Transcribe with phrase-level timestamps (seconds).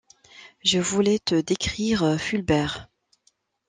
[0.63, 2.89] Je voulais te décrire Fulbert.